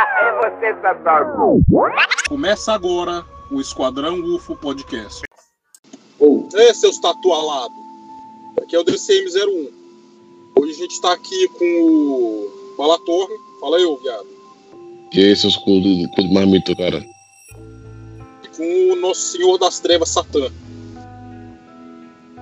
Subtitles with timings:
[0.00, 0.74] É você.
[2.28, 5.22] Começa agora o Esquadrão UFO Podcast.
[6.18, 7.76] Ô, é, seus tatualados.
[8.62, 9.68] Aqui é o DCM01.
[10.58, 13.34] Hoje a gente tá aqui com o Balatorre.
[13.60, 14.26] Fala aí, ô viado.
[15.12, 17.04] E aí, seus cu de, cu de marmito, cara?
[18.44, 20.50] E com o Nosso Senhor das Trevas, Satã.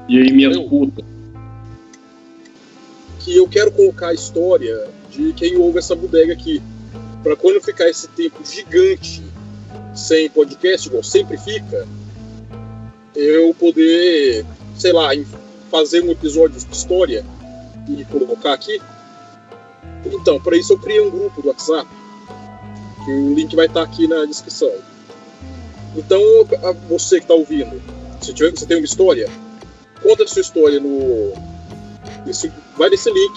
[0.08, 0.68] E aí, minhas Eu.
[0.68, 1.04] putas?
[3.20, 6.62] Que eu quero colocar a história de quem ouve essa bodega aqui.
[7.22, 9.22] Pra quando ficar esse tempo gigante
[9.94, 11.86] sem podcast, igual sempre fica,
[13.14, 15.10] eu poder, sei lá,
[15.70, 17.24] fazer um episódio de história
[17.88, 18.80] e colocar aqui.
[20.06, 21.88] Então, para isso eu criei um grupo do WhatsApp,
[23.04, 24.72] que o link vai estar aqui na descrição.
[25.96, 26.22] Então,
[26.88, 27.82] você que está ouvindo,
[28.20, 29.28] se tiver, você tem uma história,
[30.02, 31.32] conta a sua história no.
[32.24, 33.32] nesse- vai nesse link,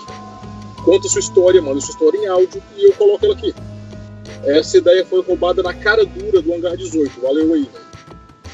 [0.86, 3.53] conta a sua história, manda a sua história em áudio e eu coloco ela aqui.
[4.44, 7.81] Essa ideia foi roubada na cara dura do Hangar 18, valeu aí, né?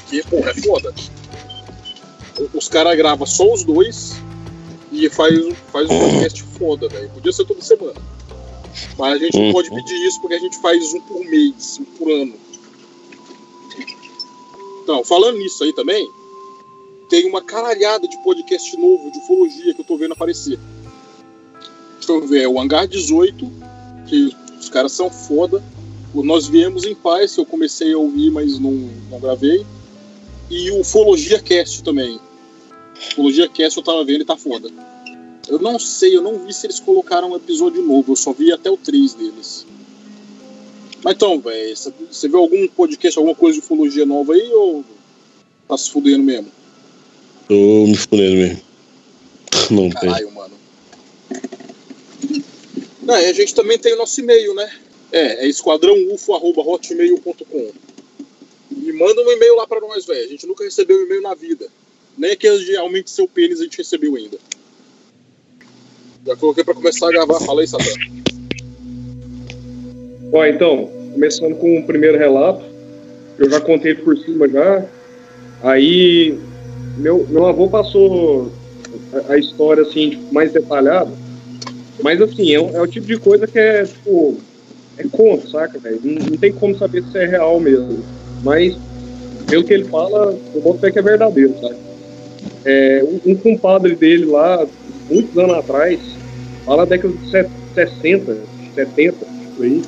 [0.08, 0.94] Que, porra, é foda.
[2.54, 4.16] Os caras gravam só os dois
[4.92, 5.34] e faz,
[5.72, 7.08] faz um podcast foda, velho.
[7.10, 8.00] Podia ser toda semana.
[8.96, 9.52] Mas a gente não Uhum.
[9.52, 12.34] pode pedir isso porque a gente faz um por mês, um por ano.
[14.82, 16.08] Então, falando nisso aí também,
[17.08, 20.58] tem uma caralhada de podcast novo de ufologia que eu tô vendo aparecer.
[21.96, 23.50] Deixa eu ver, é o Hangar 18,
[24.06, 25.62] que os caras são foda.
[26.14, 28.72] Nós Viemos em Paz, eu comecei a ouvir, mas não,
[29.10, 29.64] não gravei.
[30.50, 32.18] E o Ufologia Cast também.
[33.12, 34.70] Ufologia Cast eu tava vendo e tá foda.
[35.48, 38.52] Eu não sei, eu não vi se eles colocaram um episódio novo, eu só vi
[38.52, 39.66] até o 3 deles.
[41.02, 44.84] Mas então, velho, você- viu algum podcast, alguma coisa de ufologia nova aí ou
[45.68, 46.50] tá se fudendo mesmo?
[47.46, 47.54] Tô
[47.86, 48.60] me fudendo mesmo.
[49.70, 49.92] Não tem.
[49.92, 50.54] Caralho, mano.
[53.02, 54.70] Não, e a gente também tem o nosso e-mail, né?
[55.10, 57.72] É, é esquadrãoufo.hotmail.com
[58.70, 60.24] E manda um e-mail lá pra nós, velho.
[60.24, 61.66] A gente nunca recebeu e-mail na vida.
[62.16, 64.38] Nem aqueles de aumente seu pênis a gente recebeu ainda.
[66.26, 67.40] Já coloquei pra começar a gravar.
[67.40, 67.84] Fala aí, Satã.
[70.32, 72.64] Ó, então, começando com o primeiro relato,
[73.38, 74.84] eu já contei por cima já.
[75.62, 76.36] Aí,
[76.98, 78.52] meu, meu avô passou
[79.12, 81.10] a, a história assim, tipo, mais detalhada.
[82.02, 84.38] Mas assim, é, é o tipo de coisa que é, tipo,
[84.98, 86.00] é conto, saca, velho?
[86.02, 87.98] Não, não tem como saber se é real mesmo.
[88.42, 88.76] Mas,
[89.48, 91.76] pelo que ele fala, eu boto fé que é verdadeiro, saca?
[92.64, 94.66] É, um, um compadre dele lá,
[95.10, 96.00] muitos anos atrás,
[96.64, 98.36] fala da década de se- 60,
[98.74, 99.82] 70, tipo aí,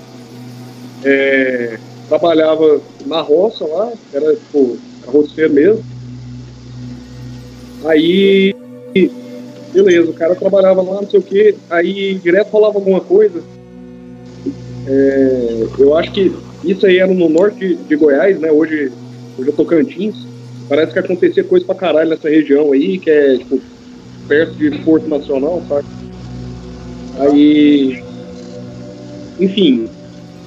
[1.05, 1.79] é,
[2.09, 5.81] trabalhava na roça lá, era tipo roceiro mesmo.
[7.85, 8.55] Aí,
[9.73, 13.43] beleza, o cara trabalhava lá, não sei o que, aí direto falava alguma coisa.
[14.87, 16.33] É, eu acho que
[16.65, 18.51] isso aí era no norte de, Goiás, né?
[18.51, 18.91] Hoje,
[19.39, 20.17] hoje é Tocantins.
[20.69, 23.61] Parece que acontecia coisa pra caralho nessa região aí, que é tipo
[24.29, 25.85] perto de Porto Nacional, sabe?
[27.19, 28.03] Aí,
[29.41, 29.89] enfim,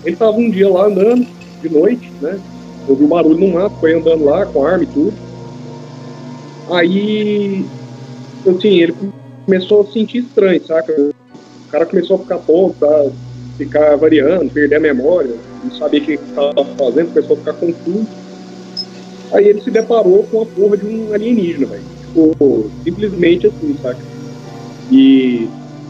[0.06, 1.28] ele tava um dia lá andando,
[1.62, 2.40] de noite, né?
[2.88, 5.14] Ouviu barulho no mato, foi andando lá com arma e tudo.
[6.72, 7.66] Aí,
[8.48, 8.96] assim, ele
[9.46, 10.94] começou a se sentir estranho, saca?
[10.94, 13.04] O cara começou a ficar tonto, tá?
[13.66, 18.08] Ficar variando, perder a memória, não sabia o que estava fazendo, começou a ficar confuso.
[19.32, 21.84] Aí ele se deparou com a porra de um alienígena, velho.
[22.08, 24.00] Tipo, simplesmente assim, saca?
[24.92, 25.48] E,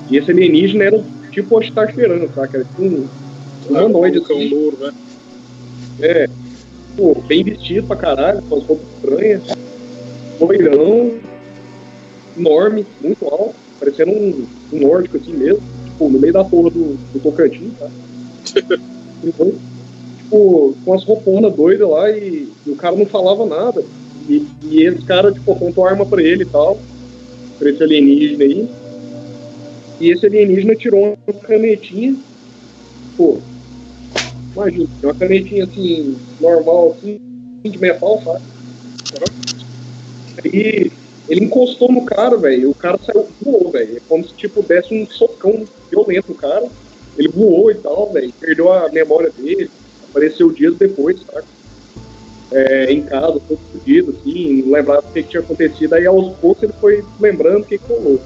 [0.09, 2.57] e esse alienígena era tipo o esperando, saca?
[2.57, 3.07] Era tipo um
[3.67, 4.49] humanoide, Cão assim.
[4.49, 4.93] louro, né?
[5.99, 6.29] É,
[6.95, 9.43] pô, bem vestido pra caralho, com as roupas estranhas,
[10.39, 11.11] loirão,
[12.37, 15.61] enorme, muito alto, parecendo um, um nórdico assim mesmo,
[15.93, 17.87] tipo, no meio da porra do, do Tocantins, tá?
[19.25, 19.53] Então,
[20.17, 23.81] tipo, com as rouponas doidas lá e, e o cara não falava nada.
[24.27, 26.77] E, e esse cara, tipo, apontou arma pra ele e tal,
[27.57, 28.67] pra esse alienígena aí.
[30.01, 32.17] E esse alienígena tirou uma canetinha,
[33.15, 33.37] pô,
[34.53, 37.17] Imagina, uma canetinha assim, normal, assim,
[37.63, 38.43] de metal, sabe?
[40.43, 40.91] Aí
[41.27, 43.97] ele encostou no cara, velho, o cara saiu voou, velho.
[43.97, 46.67] É como se tipo desse um socão violento no cara.
[47.17, 49.69] ele voou e tal, velho, perdeu a memória dele,
[50.09, 51.45] apareceu dias depois, saca?
[52.51, 56.63] É, em casa, todo fodido, assim, não lembrava o que, tinha acontecido, aí aos poucos
[56.63, 58.19] ele foi lembrando o que, que rolou.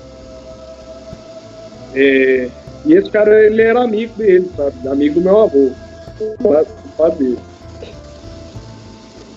[1.94, 2.50] É,
[2.86, 4.88] e esse cara, ele era amigo dele, sabe?
[4.88, 5.72] Amigo do meu avô,
[7.18, 7.40] dele.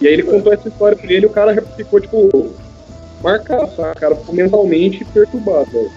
[0.01, 2.51] E aí ele contou essa história pra ele e o cara ficou, tipo,
[3.23, 5.91] O cara mentalmente perturbado.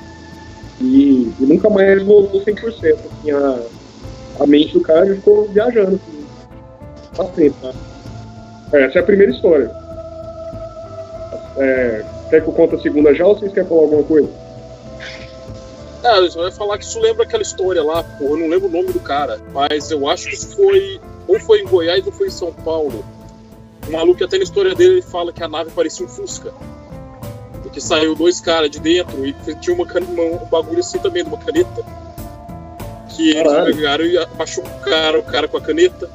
[0.82, 2.66] E, e nunca mais voltou 100%.
[2.66, 3.60] Assim, a,
[4.40, 6.26] a mente do cara ficou viajando, assim,
[7.16, 7.74] bastante, tá?
[8.78, 9.72] Essa é a primeira história.
[11.58, 14.30] É, quer que eu conte a segunda já ou vocês querem falar alguma coisa?
[16.04, 18.72] Ah, você vai falar que isso lembra aquela história lá, porra, eu não lembro o
[18.72, 21.00] nome do cara, mas eu acho que foi.
[21.28, 23.06] Ou foi em Goiás ou foi em São Paulo.
[23.88, 26.52] O maluco até na história dele ele fala que a nave parecia um Fusca.
[27.74, 31.30] Porque saiu dois caras de dentro e tinha uma, uma- um bagulho assim também, de
[31.30, 31.84] uma caneta.
[33.10, 33.76] Que eles Caralho.
[33.76, 36.08] pegaram e machucaram o cara com a caneta.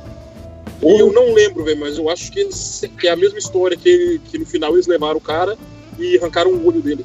[0.80, 3.76] E eu não lembro, velho, mas eu acho que, eles- que é a mesma história
[3.76, 5.58] que, que no final eles levaram o cara
[5.98, 7.04] e arrancaram o olho dele.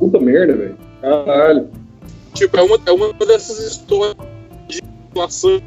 [0.00, 0.76] Puta merda, velho.
[1.00, 1.68] Caralho.
[2.34, 4.16] Tipo, é uma, é uma dessas histórias
[4.66, 4.82] de
[5.14, 5.62] relação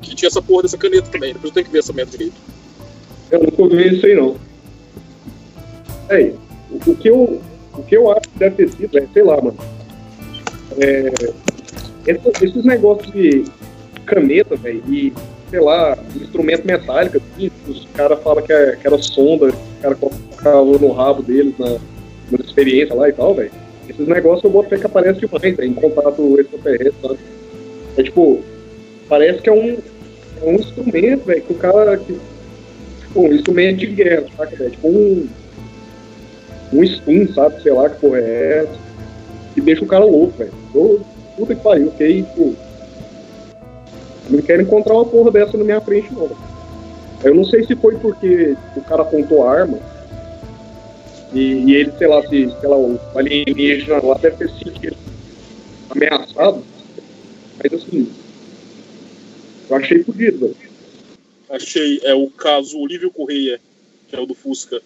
[0.00, 1.34] que tinha essa porra dessa caneta também.
[1.34, 2.36] Depois eu tenho que ver essa merda direito.
[3.30, 4.47] Eu nunca ouvi isso aí, não.
[6.10, 6.32] É,
[6.70, 7.40] o, o que eu,
[7.76, 9.56] o que eu acho que deve ter sido, é, sei lá, mano.
[10.78, 11.12] É,
[12.06, 13.44] essa- esses negócios de
[14.06, 15.12] caneta, velho, e,
[15.50, 19.82] sei lá, instrumento metálico, assim, os caras falam que, é, que era sonda, que o
[19.82, 23.50] cara colocava no rabo deles na, na experiência lá e tal, velho.
[23.88, 27.18] Esses negócios eu boto que aparece demais, velho, em contato extraterrestre, sabe?
[27.96, 28.40] É tipo,
[29.08, 29.78] parece que é um,
[30.42, 31.96] é um instrumento, velho, que o cara.
[31.96, 32.18] Que,
[33.00, 34.70] tipo, um instrumento de guerra, saca, velho?
[34.70, 35.28] Tipo um.
[36.72, 37.62] Um stun, sabe?
[37.62, 38.78] Sei lá que porra é essa.
[39.54, 40.52] Que deixa o cara louco, velho.
[41.36, 42.54] Puta que pariu, fiquei, tipo.
[44.28, 46.30] Não quero encontrar uma porra dessa na minha frente, não.
[47.24, 49.78] Eu não sei se foi porque o cara apontou a arma.
[51.32, 54.96] E, e ele, sei lá, se, sei lá, o alienígena lá deve ter sentido
[55.90, 56.62] ameaçado.
[57.62, 58.10] Mas assim.
[59.68, 60.56] Eu achei fodido, velho.
[61.50, 63.60] Achei, é o caso Olívio Correia,
[64.08, 64.80] que é o do Fusca.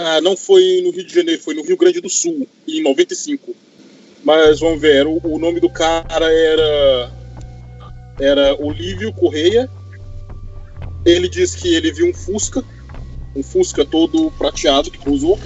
[0.00, 3.52] Ah, não foi no Rio de Janeiro, foi no Rio Grande do Sul, em 95.
[4.22, 7.12] Mas vamos ver, o, o nome do cara era.
[8.20, 9.68] Era Olívio Correia.
[11.04, 12.62] Ele diz que ele viu um Fusca,
[13.34, 15.38] um Fusca todo prateado que pousou.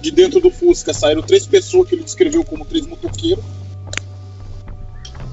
[0.00, 3.42] De dentro do Fusca saíram três pessoas que ele descreveu como três motoqueiros.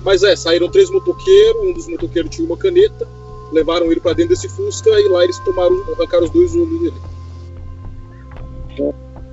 [0.01, 3.07] Mas é, saíram três motoqueiros, um dos motoqueiros tinha uma caneta,
[3.51, 7.20] levaram ele pra dentro desse Fusca e lá eles tomaram, arrancaram os dois olhos dele.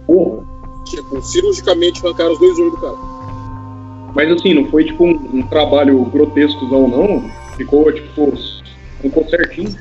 [0.08, 0.42] Porra.
[0.86, 2.96] Tipo, cirurgicamente arrancaram os dois olhos do cara.
[4.14, 7.30] Mas assim, não foi tipo um, um trabalho grotescozão, não.
[7.56, 8.32] Ficou, tipo,
[9.02, 9.76] ficou certinho.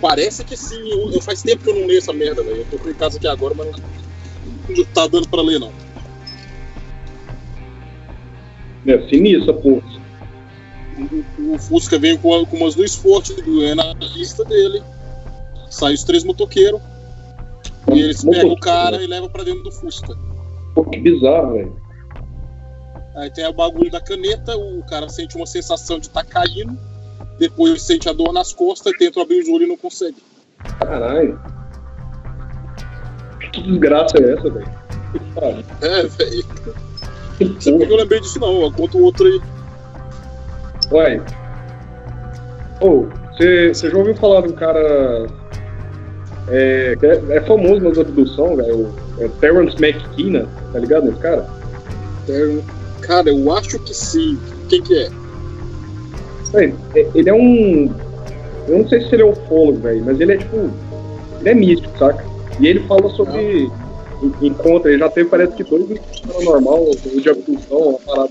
[0.00, 2.66] Parece que sim, eu, eu- faz tempo que eu não leio essa merda, velho.
[2.72, 5.70] Eu tô em casa aqui agora, mas não, não tá dando pra ler, não.
[8.88, 9.82] É sinistra, porra.
[11.38, 14.82] O, o Fusca veio com, com umas luzes fortes do, é, na pista dele.
[15.70, 16.80] Sai os três motoqueiros.
[17.92, 20.16] E eles pegam o cara e levam pra dentro do Fusca.
[20.74, 21.76] Pô, que bizarro, velho.
[23.16, 26.78] Aí tem o bagulho da caneta, o cara sente uma sensação de estar caindo,
[27.38, 30.16] depois sente a dor nas costas, tenta abrir os olhos e não consegue.
[30.78, 31.38] Caralho.
[33.52, 34.70] Que desgraça é essa, velho?
[35.82, 36.44] É, velho.
[37.40, 39.40] Não porque eu lembrei disso não, conta o outro aí.
[40.90, 41.22] Uai.
[42.80, 43.06] Ô,
[43.36, 45.26] você já ouviu falar de um cara.
[46.48, 48.88] É, é, é famoso nas abduções, velho?
[49.18, 51.46] É Terrence McKenna, tá ligado nesse cara?
[53.02, 54.38] Cara, eu acho que sim.
[54.68, 55.08] Quem que é?
[56.94, 57.90] É- ele é um.
[58.68, 60.70] Eu não sei se ele é ufólogo, velho, mas ele é tipo.
[61.40, 62.24] Ele é místico, saca?
[62.60, 63.68] E ele fala sobre
[64.22, 66.84] en- encontro, ele já teve, parece que dois paranormal,
[67.20, 68.30] de abdução, uma parada.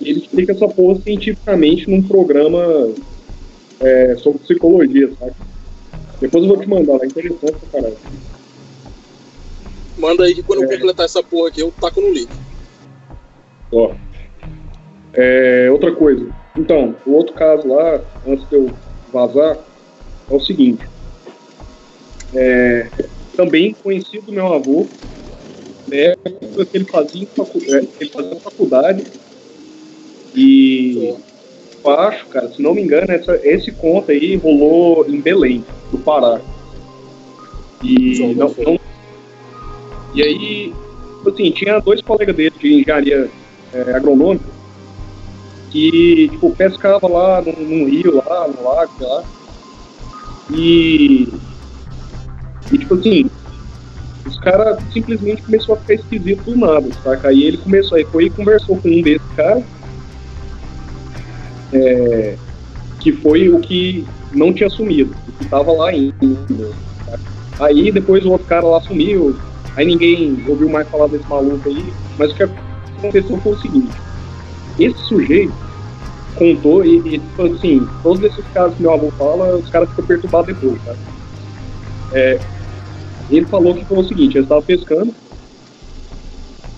[0.00, 2.88] E ele explica essa porra cientificamente num programa
[3.80, 5.34] é, sobre psicologia, saca?
[6.20, 7.98] Depois eu vou te mandar lá, é interessante pra caralho.
[9.96, 10.76] Manda aí que quando eu É.
[10.76, 12.30] completar essa porra aqui, eu taco no link.
[13.72, 13.94] Ó.
[15.14, 16.30] É, outra coisa.
[16.56, 18.72] Então, o outro caso lá, antes de eu
[19.12, 19.58] vazar,
[20.28, 20.86] é o seguinte.
[22.32, 22.90] É,
[23.36, 24.86] também conhecido do meu avô,
[25.90, 29.06] época que ele fazia, facu- é, ele fazia faculdade.
[30.34, 31.16] E
[31.84, 35.98] eu acho, cara, se não me engano, essa- esse conto aí rolou em Belém, do
[35.98, 36.40] Pará.
[37.82, 38.78] E não, não-
[40.14, 40.74] e aí,
[41.16, 43.30] tipo assim, tinha dois colegas dele de engenharia
[43.72, 44.44] é, agronômica
[45.70, 49.24] que, tipo, pescava lá num, num rio, lá, no lago, sei lá.
[50.50, 51.28] E.
[52.72, 53.30] E, tipo assim,
[54.26, 57.28] os caras simplesmente começou a ficar esquisito do nada, saca?
[57.28, 59.62] Aí ele começou, aí foi e conversou com um desses caras,
[61.72, 62.36] é,
[63.00, 66.14] que foi o que não tinha sumido, o que tava lá ainda.
[67.06, 67.20] saca?
[67.60, 69.36] Aí depois o outro cara lá sumiu,
[69.76, 73.92] aí ninguém ouviu mais falar desse maluco aí, mas o que aconteceu foi o seguinte,
[74.78, 75.52] esse sujeito
[76.36, 80.06] contou e, e tipo assim, todos esses casos que meu avô fala, os caras ficam
[80.06, 80.94] perturbados depois, tá?
[82.12, 82.40] É,
[83.30, 85.14] ele falou que foi o seguinte, eles estavam pescando,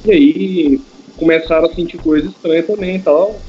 [0.05, 0.81] e aí
[1.17, 3.41] começaram a sentir coisas estranhas também e tal.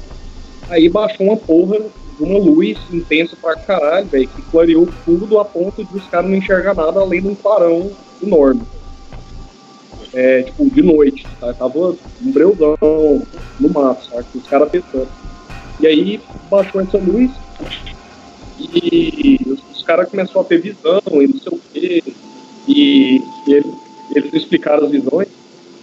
[0.68, 1.78] Aí baixou uma porra
[2.20, 6.36] uma luz intensa pra caralho, velho, que clareou tudo a ponto de os caras não
[6.36, 7.90] enxergar nada além de um clarão
[8.22, 8.62] enorme.
[10.12, 11.52] É, tipo, de noite, tá?
[11.52, 11.90] Tava
[12.22, 12.76] um breuzão
[13.58, 14.26] no mato, sabe?
[14.34, 15.08] Os caras pescando.
[15.80, 17.30] E aí baixou essa luz
[18.60, 22.02] e os, os caras começaram a ter visão e não sei o quê.
[22.68, 23.74] E, e ele-
[24.14, 25.28] eles não explicaram as visões,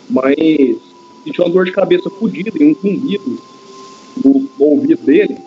[0.10, 0.36] mas
[1.26, 3.38] sentiu uma dor de cabeça fodida e um zumbido
[4.62, 5.38] no ouvido dele,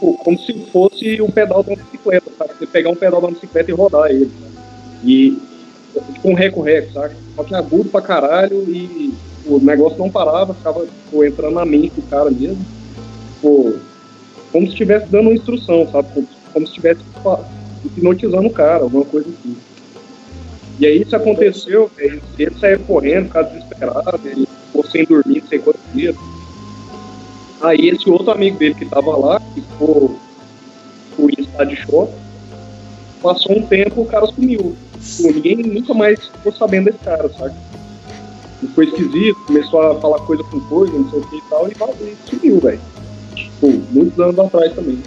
[0.00, 2.54] pô, como se fosse um pedal de bicicleta, sabe?
[2.58, 4.30] Você pegar um pedal de bicicleta e rodar ele.
[4.40, 4.56] sabe?
[5.04, 5.38] E
[6.14, 7.14] tipo um reco-reco, sabe?
[7.34, 11.94] Só que agudo pra caralho e o negócio não parava, ficava pô, entrando na mente
[11.94, 12.64] do cara mesmo.
[13.42, 13.74] Pô,
[14.50, 16.08] como se estivesse dando uma instrução, sabe?
[16.14, 17.00] Como, como se estivesse
[17.84, 19.56] hipnotizando o cara, alguma coisa assim.
[20.78, 22.20] E aí isso aconteceu, ele,
[22.60, 26.14] saiu correndo, ficava desesperado, ele ficou sem dormir, sem quantos dias.
[27.60, 30.16] Aí esse outro amigo dele que tava lá, que ficou,
[31.18, 32.12] em estado de choque,
[33.22, 34.76] passou um tempo, o cara sumiu.
[35.16, 37.54] Pô, ninguém nunca mais ficou sabendo desse cara, sabe?
[38.62, 41.68] Ele foi esquisito, começou a falar coisa com coisa, não sei o que e tal,
[41.68, 42.80] e, e sumiu, velho.
[43.34, 44.98] Tipo, muitos anos atrás também.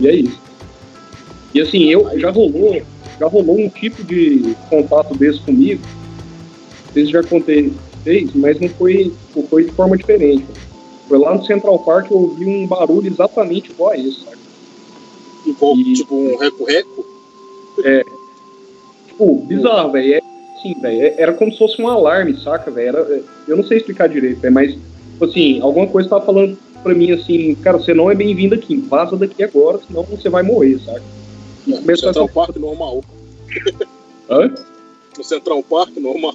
[0.00, 0.40] E é isso.
[1.54, 2.82] E assim, eu já rolou,
[3.18, 5.82] já rolou um tipo de contato desse comigo.
[6.86, 7.72] Não sei se já contei
[8.34, 9.12] mas não foi,
[9.50, 10.44] foi de forma diferente.
[11.08, 14.36] Foi lá no Central Park eu ouvi um barulho exatamente igual a esse, sabe?
[15.46, 17.04] Igual, E- tipo um reco-reco.
[19.08, 20.14] Tipo, bizarro, velho.
[20.14, 20.20] É
[20.58, 21.02] assim, velho.
[21.02, 22.98] é- Era como se fosse um alarme, saca, velho?
[22.98, 26.94] É, Eu não sei explicar direito, velho, mas, tipo assim, alguma coisa tava falando pra
[26.94, 30.78] mim assim, cara, você não é bem-vindo aqui, vaza daqui agora, senão você vai morrer,
[30.80, 31.02] saca?
[31.66, 32.34] E No começou Central essa.
[32.34, 33.04] Park normal.
[34.30, 34.54] Hã?
[35.16, 36.34] No Central Park normal.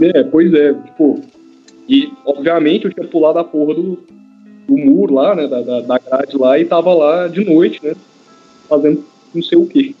[0.00, 1.20] É, pois é, tipo.
[1.88, 3.98] E, obviamente, eu tinha pulado a porra do,
[4.66, 7.94] do muro lá, né, da, da, da grade lá, e tava lá de noite, né,
[8.68, 9.94] fazendo não sei o quê.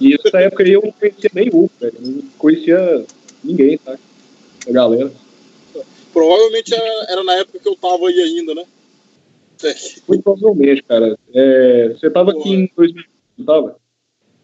[0.00, 3.04] E nessa época aí eu não conhecia nem o velho, não conhecia
[3.44, 3.98] ninguém, tá?
[4.66, 5.12] A galera.
[6.12, 8.64] Provavelmente era, era na época que eu tava aí ainda, né?
[10.08, 11.16] Muito provavelmente, cara.
[11.32, 13.04] É, você tava aqui em 2000,
[13.38, 13.76] não tava?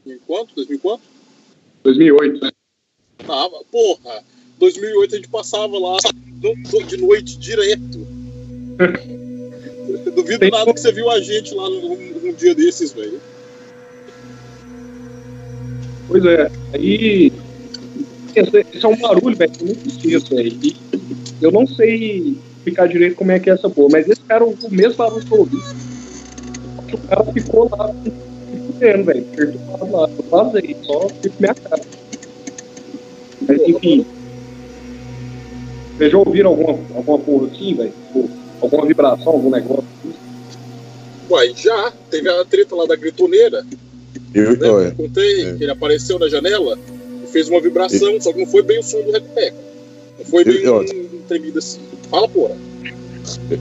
[0.07, 0.55] em quanto?
[0.55, 1.03] 2000 quanto?
[1.83, 2.51] 2008, né?
[3.27, 3.65] Tava.
[3.71, 4.25] Porra,
[4.59, 5.97] 2008 a gente passava lá
[6.87, 8.07] de noite direto.
[10.15, 13.21] Duvido Tem- nada que você viu a gente lá num, dia desses, velho.
[16.07, 16.51] Pois é.
[16.75, 17.33] Aí.
[18.35, 20.57] Esse é um barulho, velho, que eu esqueço, velho.
[21.41, 24.57] Eu não sei explicar direito como é que é essa porra, mas esse cara, o
[24.71, 25.57] mesmo barulho que eu ouvi.
[26.93, 27.93] O cara ficou lá
[28.67, 29.25] fudendo, velho.
[29.25, 30.09] Perturbado lá.
[30.09, 31.83] Eu vazei, só fico minha cara.
[33.47, 34.07] Mas enfim.
[35.99, 37.93] Vocês já ouviram alguma, alguma porra assim, velho?
[38.07, 40.15] Tipo, Alguma vibração, algum negócio assim?
[41.31, 41.93] Uai, já.
[42.11, 43.65] Teve a treta lá da gritoneira,
[44.35, 44.69] Eu, né?
[44.69, 45.53] olha, Eu contei É.
[45.55, 46.77] que ele apareceu na janela
[47.25, 49.57] e fez uma vibração, só que não foi bem o som do reco
[50.19, 50.81] Não foi bem Eu- um,
[51.19, 51.79] um tremido assim.
[52.11, 52.57] Fala, porra.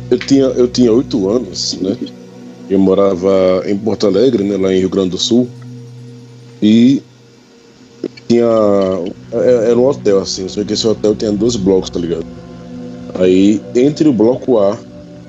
[0.10, 1.96] eu tinha eu tinha oito anos, né?
[2.70, 5.48] Eu morava em Porto Alegre, né, lá em Rio Grande do Sul.
[6.62, 7.01] E
[8.38, 12.25] tinha é- era um hotel assim, só que esse hotel tinha dois blocos, tá ligado?
[13.15, 14.77] Aí entre o bloco A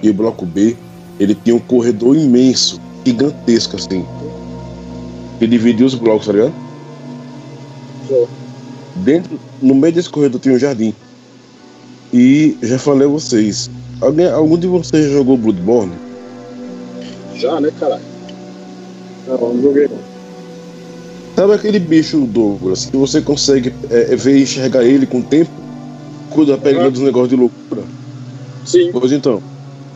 [0.03, 0.77] e o bloco B,
[1.19, 4.05] ele tinha um corredor imenso, gigantesco assim.
[5.39, 6.53] Que dividia os blocos, tá ligado?
[8.97, 10.93] Dentro, no meio desse corredor tinha um jardim.
[12.13, 15.93] E já falei a vocês, alguém, algum de vocês já jogou Bloodborne?
[17.37, 18.03] Já, né, caralho?
[19.27, 20.08] Não, não joguei não.
[21.39, 25.49] Sabe aquele bicho Douglas que você consegue é, ver e enxergar ele com o tempo?
[26.31, 27.83] Cuida pegando dos negócios de loucura?
[28.67, 28.91] Sim.
[28.91, 29.41] Pois então,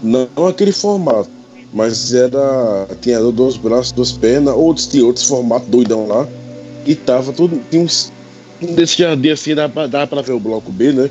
[0.00, 1.28] não aquele formato,
[1.74, 2.86] mas era.
[3.00, 6.28] Tinha dois braços, duas pernas, outros tinha outros formatos doidão lá.
[6.86, 7.60] E tava tudo.
[7.72, 8.12] Tinha uns.
[8.62, 11.10] Um desse jardim assim, dá pra, dá pra ver o bloco B, né?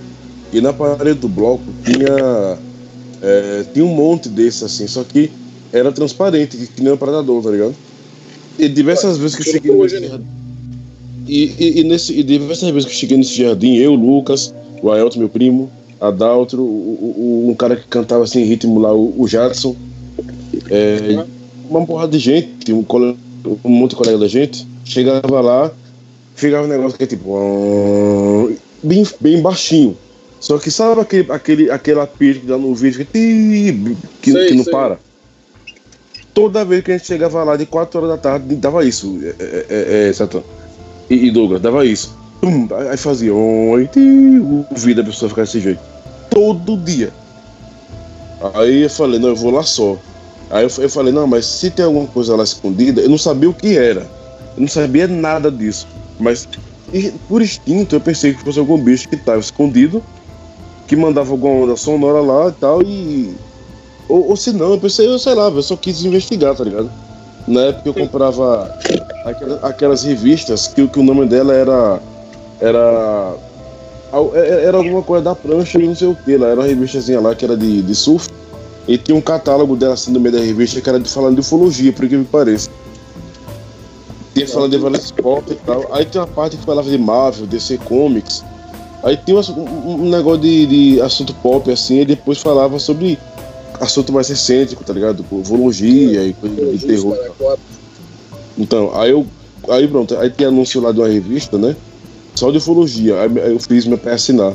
[0.53, 2.57] E na parede do bloco tinha
[3.21, 5.29] É, tinha um monte desses assim, só que
[5.73, 7.75] era transparente, que, que nem um predador, tá ligado?
[8.61, 10.09] E diversas vezes que eu cheguei hoje, nesse né?
[10.11, 10.25] jardim.
[11.27, 14.91] E, e, e nesse, e diversas vezes que eu cheguei nesse jardim, eu, Lucas, o
[14.91, 19.13] Aelton, meu primo, Adaltro, o, o, um cara que cantava assim em ritmo lá, o,
[19.21, 19.75] o Jadson.
[20.69, 21.23] É,
[21.69, 23.17] uma porrada de gente, um, cole-
[23.63, 25.71] um monte de colega da gente, chegava lá,
[26.35, 27.35] chegava um negócio que é tipo.
[27.37, 28.53] "Ah",
[28.83, 29.95] Bem, bem baixinho.
[30.39, 34.55] Só que sabe aquele, aquele, aquela pilha que dá no vídeo que, que, Sei, que
[34.55, 34.71] não sei.
[34.73, 34.99] para?
[36.33, 39.35] Toda vez que a gente chegava lá de 4 horas da tarde, dava isso, é,
[39.39, 40.43] é, é, é.
[41.09, 42.17] E, e Douglas, dava isso.
[42.41, 45.81] Tum, aí fazia, oi, ti", o vídeo da pessoa ficar desse jeito.
[46.29, 47.11] Todo dia.
[48.55, 49.97] Aí eu falei, não, eu vou lá só.
[50.49, 53.49] Aí eu, eu falei, não, mas se tem alguma coisa lá escondida, eu não sabia
[53.49, 54.07] o que era.
[54.55, 55.87] Eu não sabia nada disso.
[56.19, 56.47] Mas
[56.93, 60.03] e, por instinto eu pensei que fosse algum bicho que estava escondido,
[60.87, 63.35] que mandava alguma onda sonora lá e tal, e.
[64.11, 66.89] Ou, ou se não, eu pensei, eu sei lá, eu só quis investigar, tá ligado?
[67.47, 68.69] Na época eu comprava
[69.25, 71.99] aquela- aquelas revistas que, o- que o nome dela era.
[72.59, 73.33] Era.
[74.11, 76.47] al- é- Era alguma coisa da prancha e não sei o que lá.
[76.47, 78.29] Era uma revistazinha lá que era de, de surf.
[78.87, 81.41] E tinha um catálogo dela assim no meio da revista que era de falando de
[81.41, 82.69] ufologia, por que me pareça.
[84.33, 85.85] Tinha falando de Valence Pop e tal.
[85.91, 88.43] Aí tinha uma parte que falava de Marvel, DC Comics.
[89.03, 93.17] Aí tinha um, um negócio de, de assunto pop assim, e depois falava sobre
[93.81, 95.25] assunto mais excêntrico, tá ligado?
[95.31, 97.17] Ufologia e coisa de terror.
[97.17, 97.57] Cara, é.
[98.57, 99.25] Então, aí eu.
[99.69, 101.75] Aí pronto, aí tem anúncio lá de uma revista, né?
[102.35, 103.21] Só de ufologia.
[103.21, 104.53] Aí aí eu fiz meu pé assinar.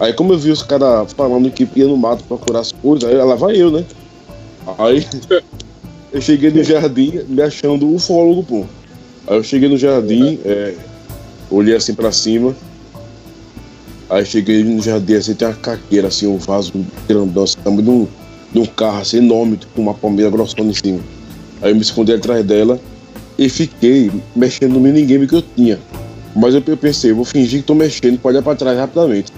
[0.00, 3.16] Aí como eu vi os caras falando que ia no mato procurar as coisas, aí
[3.16, 3.84] lá vai eu, né?
[4.78, 5.06] Aí
[6.12, 8.64] eu cheguei no jardim me achando ufólogo, pô.
[9.26, 10.74] Aí eu cheguei no jardim, é,
[11.50, 12.54] olhei assim pra cima.
[14.10, 16.72] Aí cheguei no jardim assim, tem uma caqueira, assim, um vaso
[17.08, 18.08] grandão, assim, tamanho de um,
[18.54, 21.00] de um carro assim, enorme, com uma palmeira grossona em cima.
[21.60, 22.78] Aí eu me escondi atrás dela
[23.36, 25.78] e fiquei mexendo no minigame que eu tinha.
[26.34, 29.32] Mas eu, pensei, vou fingir que tô mexendo, pode olhar pra trás rapidamente.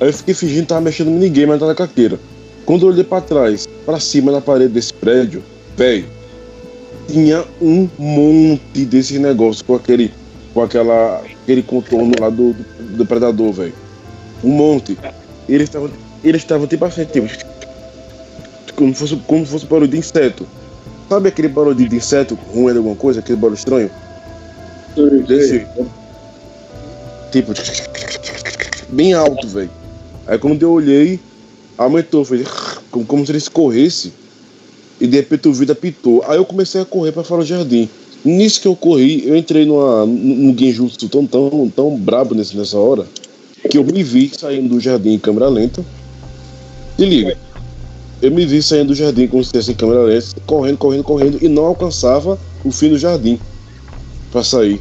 [0.00, 2.18] Aí eu fiquei fingindo que tava mexendo no minigame, mas tava na caqueira.
[2.64, 5.42] Quando eu olhei pra trás, pra cima da parede desse prédio,
[5.76, 6.06] velho,
[7.08, 10.12] tinha um monte desses negócios com aquele,
[10.54, 13.74] com aquela, aquele contorno lá do, do, do predador, velho.
[14.42, 14.96] Um monte.
[15.48, 15.90] Eles estavam,
[16.22, 17.28] eles estavam tipo assim, tipo,
[18.82, 20.44] como fosse, como fosse barulho de inseto.
[21.08, 23.90] Sabe aquele barulho de inseto ruim de alguma coisa, aquele barulho estranho?
[25.26, 25.64] Desse,
[27.30, 27.52] tipo,
[28.88, 29.70] bem alto, velho.
[30.26, 31.20] Aí quando eu olhei,
[31.78, 32.46] aumentou, fez
[32.90, 34.12] como, como se ele corresse.
[35.00, 36.24] E de repente o vidro apitou.
[36.26, 37.88] Aí eu comecei a correr para fora do jardim.
[38.24, 42.76] Nisso que eu corri, eu entrei numa, num genjutsu tão, tão, tão brabo nesse, nessa
[42.76, 43.06] hora,
[43.68, 45.84] que eu me vi saindo do jardim em câmera lenta.
[46.96, 47.36] Se liga.
[48.22, 51.38] Eu me vi saindo do jardim como se estivesse em câmera lenta, correndo, correndo, correndo,
[51.42, 53.36] e não alcançava o fim do jardim
[54.30, 54.80] para sair.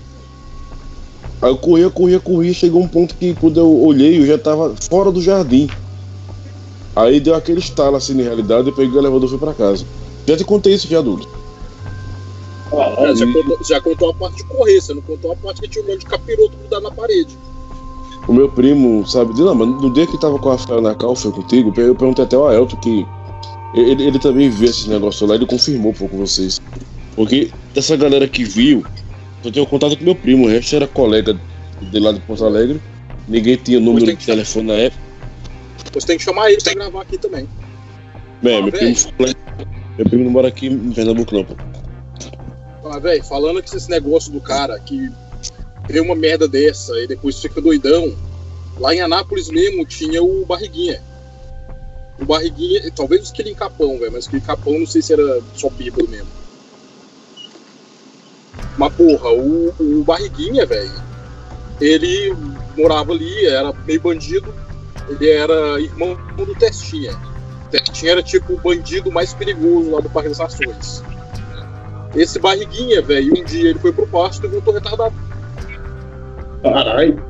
[1.41, 4.75] Aí eu corria, corria, corria, chegou um ponto que quando eu olhei, eu já tava
[4.88, 5.67] fora do jardim.
[6.95, 9.84] Aí deu aquele estalo assim na realidade, eu peguei o elevador e fui pra casa.
[10.27, 11.27] Já te contei isso já, Douglas.
[12.71, 15.67] Ah, já, contou, já contou a parte de correr, você não contou a parte que
[15.67, 17.36] tinha um monte de capiroto grudado na parede.
[18.27, 21.15] O meu primo, sabe, não, mas no dia que tava com a Rafael na cal,
[21.15, 23.06] foi contigo, eu perguntei até ao Aelton que
[23.74, 26.62] ele, ele também viu esse negócio lá, ele confirmou pô, com vocês.
[27.16, 28.86] Porque dessa galera que viu,
[29.44, 31.40] eu tenho contato com meu primo, o resto era colega
[31.82, 32.82] de lá de Porto Alegre,
[33.28, 35.02] ninguém tinha número de telefone na época.
[35.94, 37.48] Você tem que chamar ele pra gravar aqui também.
[38.14, 38.96] Ah, meu, primo,
[39.98, 41.56] meu primo não mora aqui em Pernambuco não, pô.
[42.86, 45.10] Ah, velho, falando que esse negócio do cara que
[45.88, 48.14] vê uma merda dessa e depois fica doidão,
[48.80, 51.02] lá em Anápolis mesmo tinha o Barriguinha.
[52.22, 55.70] O Barriguinha, talvez os em Capão, velho, mas aquele Capão não sei se era só
[55.70, 56.28] bêbado mesmo.
[58.78, 60.94] Mas porra, o, o Barriguinha, velho,
[61.82, 62.36] ele
[62.78, 64.54] morava ali, era meio bandido,
[65.10, 67.20] ele era irmão do Testinha.
[67.72, 71.04] Testinha era tipo o bandido mais perigoso lá do Parque das Nações.
[72.16, 75.16] Esse barriguinha, velho, um dia ele foi pro pasto e voltou retardado.
[76.62, 77.24] Caralho.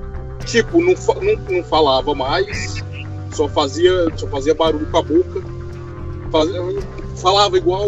[0.46, 2.84] Tipo, não, não, não falava mais,
[3.34, 5.42] só fazia, só fazia barulho com a boca.
[6.32, 6.62] Fazia-
[7.18, 7.88] falava igual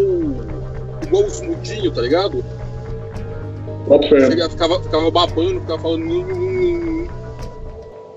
[1.01, 2.43] igual os mudinhos, tá ligado?
[4.29, 7.10] Chegava, ficava, ficava babando, ficava falando.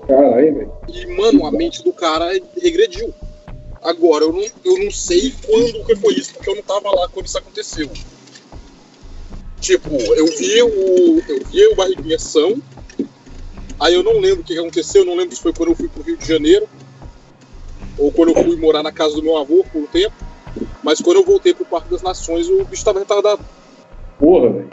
[0.07, 0.71] Caralho, velho.
[0.87, 2.29] E, mano, a mente do cara
[2.61, 3.13] regrediu.
[3.83, 7.07] Agora, eu não, eu não sei quando que foi isso, porque eu não tava lá
[7.09, 7.89] quando isso aconteceu.
[9.59, 11.19] Tipo, eu vi o.
[11.27, 12.61] Eu vi o Barriguinha São.
[13.79, 15.87] Aí eu não lembro o que aconteceu, eu não lembro se foi quando eu fui
[15.87, 16.67] pro Rio de Janeiro.
[17.97, 20.13] Ou quando eu fui morar na casa do meu avô por um tempo.
[20.83, 23.41] Mas quando eu voltei pro Parque das Nações, o bicho tava retardado.
[24.19, 24.69] Porra, velho.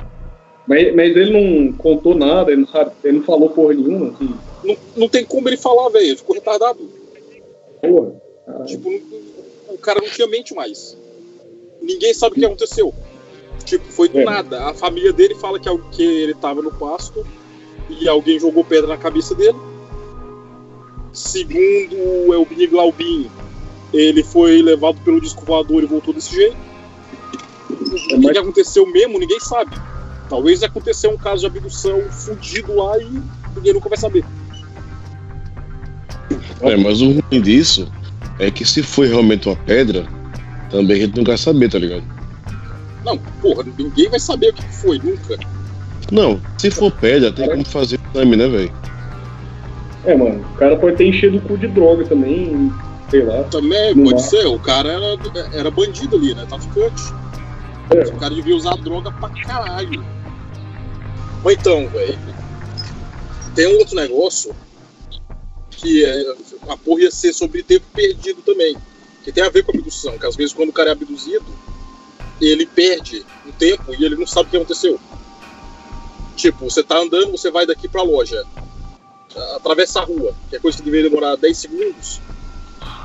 [0.67, 1.31] Mas, mas ele
[1.67, 4.35] não contou nada, ele não, sabe, ele não falou porra nenhuma, assim.
[4.63, 6.07] Não, não tem como ele falar, velho.
[6.07, 6.79] Ele ficou retardado.
[7.83, 8.15] Porra.
[8.47, 8.67] Caralho.
[8.67, 10.97] Tipo, não- o cara não tinha mente mais.
[11.83, 12.95] Ninguém sabe o que aconteceu.
[13.65, 14.25] Tipo, foi do É.
[14.25, 14.65] nada.
[14.69, 17.27] A família dele fala que, que ele tava no pasto
[17.91, 19.57] e alguém jogou pedra na cabeça dele.
[21.15, 21.97] Segundo
[22.27, 23.31] o Elbini Glaubin,
[23.93, 26.57] ele foi levado pelo disco voador e voltou desse jeito.
[27.71, 29.77] O que, aconteceu mesmo, ninguém sabe.
[30.29, 33.23] Talvez aconteceu um caso de abdução fudido lá e
[33.55, 34.25] ninguém nunca vai saber.
[36.61, 37.91] É, mas o ruim disso
[38.41, 40.09] é que se foi realmente uma pedra,
[40.71, 42.03] também a gente não quer saber, tá ligado?
[43.05, 45.39] Não, porra, ninguém vai saber o que que foi, nunca.
[46.11, 48.84] Não, se for pedra, tem como fazer exame, né, velho?
[50.07, 52.73] É, mano, o cara pode ter enchido o cu de droga também,
[53.11, 53.43] sei lá.
[53.45, 54.19] Também pode dá.
[54.19, 55.17] ser, o cara era,
[55.53, 56.45] era bandido ali, né?
[56.47, 57.03] Traficante.
[57.91, 58.03] É.
[58.09, 60.05] O cara devia usar droga pra caralho.
[61.43, 62.19] Mas então, velho.
[63.55, 64.55] Tem um outro negócio
[65.71, 66.35] que é,
[66.69, 68.77] a porra ia ser sobre tempo perdido também.
[69.23, 71.47] Que tem a ver com abdução, que às vezes quando o cara é abduzido,
[72.41, 75.01] ele perde um tempo e ele não sabe o que aconteceu.
[76.37, 78.45] Tipo, você tá andando, você vai daqui pra loja,
[79.57, 82.21] atravessa a rua, que é coisa que deveria demorar 10 segundos.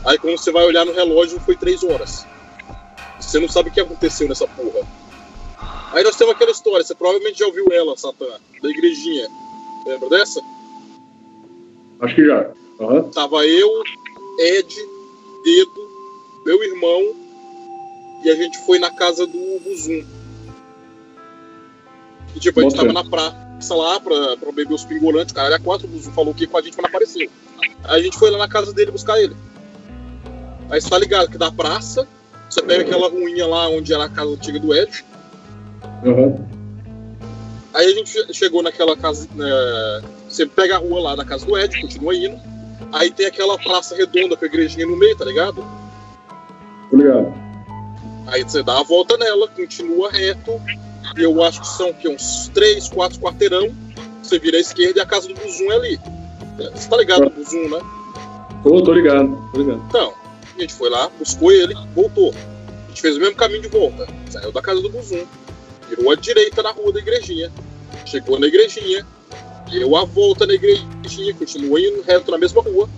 [0.06, 2.26] Aí quando você vai olhar no relógio, foi 3 horas.
[3.20, 4.88] Você não sabe o que aconteceu nessa porra.
[5.92, 8.26] Aí nós temos aquela história, você provavelmente já ouviu ela, Satã,
[8.62, 9.28] da igrejinha.
[9.86, 10.42] Lembra dessa?
[12.00, 12.52] Acho que já.
[12.80, 13.04] Aham.
[13.10, 13.70] Tava eu,
[14.40, 14.76] Ed,
[15.44, 15.90] Dedo,
[16.46, 17.16] meu irmão,
[18.24, 20.06] e a gente foi na casa do Buzum.
[22.36, 25.60] E tipo, a gente tava na praça lá pra, pra beber os pingolantes, cara, era
[25.60, 27.30] quatro, o falou que com a gente, não apareceu.
[27.84, 29.36] Aí a gente foi lá na casa dele buscar ele.
[30.70, 32.08] Aí você tá ligado que da praça,
[32.50, 35.04] você pega aquela ruinha lá onde era a casa antiga do Ed,
[36.06, 36.48] Aham.
[37.74, 39.28] Aí a gente che- chegou naquela casa.
[39.36, 42.40] né, você pega a rua lá da casa do Ed, continua indo.
[42.92, 45.64] Aí tem aquela praça redonda com a igrejinha no meio, tá ligado?
[46.90, 47.34] Tô ligado.
[48.28, 50.60] Aí você dá a volta nela, continua reto.
[51.16, 53.70] Eu acho que são que, uns 3, 4 quarteirão.
[54.22, 56.00] Você vira à esquerda e a casa do Buzum é ali.
[56.74, 57.80] Você tá ligado no Buzum, né?
[58.64, 59.82] Tô, tô ligado, tô ligado.
[59.88, 60.14] Então,
[60.56, 62.34] a gente foi lá, buscou ele, voltou.
[62.34, 64.08] A gente fez o mesmo caminho de volta.
[64.30, 65.26] Saiu da casa do Buzum,
[65.90, 67.52] virou à direita na rua da igrejinha,
[68.06, 69.06] chegou na igrejinha,
[69.72, 72.90] deu a volta na igrejinha, continua indo reto na mesma rua.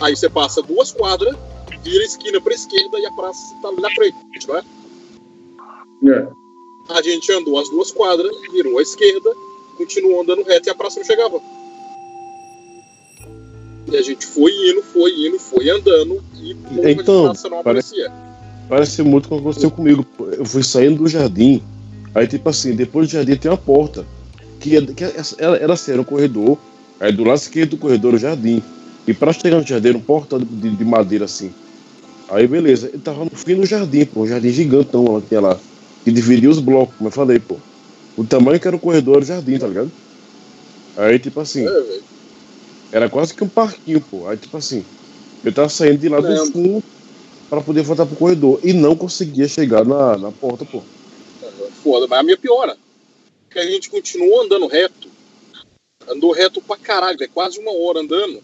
[0.00, 1.36] Aí você passa duas quadras,
[1.82, 4.16] vira a esquina pra esquerda e a praça tá ali na frente,
[4.48, 4.62] não é?
[6.08, 6.41] É.
[6.88, 9.30] A gente andou as duas quadras, virou à esquerda,
[9.78, 11.40] continuou andando reto e a praça não chegava.
[13.90, 17.94] E a gente foi indo, foi indo, foi andando e porra Então, praça não parece-
[18.02, 18.32] aparecia.
[18.68, 20.06] Parece muito com o que aconteceu comigo.
[20.38, 21.62] Eu fui saindo do jardim,
[22.14, 24.06] aí tipo assim, depois do jardim tem uma porta.
[24.60, 26.56] Que, é- que é- ela, era assim, era um corredor,
[27.00, 28.62] aí do lado esquerdo do corredor o jardim.
[29.06, 31.52] E pra chegar no jardim era um portão de, de madeira assim.
[32.30, 35.40] Aí beleza, ele tava no fim do jardim, pô, um jardim gigantão lá que tinha
[35.40, 35.58] lá.
[36.04, 37.56] Que dividia os blocos, como eu falei, pô.
[38.16, 39.90] O tamanho que era o corredor era o jardim, tá ligado?
[40.96, 42.00] Aí tipo assim, É,
[42.92, 44.28] era quase que um parquinho, pô.
[44.28, 44.84] Aí, tipo assim,
[45.42, 46.84] eu tava saindo de lá do fundo
[47.48, 48.60] pra poder voltar pro corredor.
[48.62, 50.82] E não conseguia chegar na, na porta, pô.
[51.82, 52.76] Foda, mas a minha piora.
[53.48, 55.08] Que a gente continuou andando reto.
[56.06, 58.42] Andou reto pra caralho, é quase uma hora andando.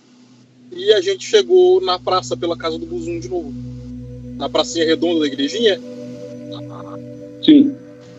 [0.72, 3.52] E a gente chegou na praça pela casa do Buzum de novo.
[4.36, 5.78] Na pracinha redonda da igrejinha.